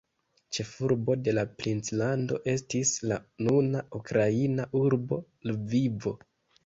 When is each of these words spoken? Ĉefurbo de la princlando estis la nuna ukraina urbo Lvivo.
Ĉefurbo 0.57 1.15
de 1.27 1.33
la 1.39 1.43
princlando 1.59 2.39
estis 2.53 2.95
la 3.11 3.19
nuna 3.49 3.87
ukraina 4.01 4.67
urbo 4.81 5.21
Lvivo. 5.51 6.17